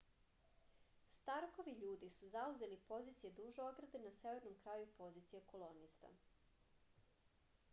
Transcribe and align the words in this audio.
starkovi 1.15 1.73
ljudi 1.81 2.09
su 2.13 2.29
zauzeli 2.35 2.79
pozicije 2.87 3.31
duž 3.41 3.59
ograde 3.65 4.01
na 4.07 4.13
severnom 4.21 4.57
kraju 4.63 4.87
pozicija 5.03 5.43
kolonista 5.53 6.11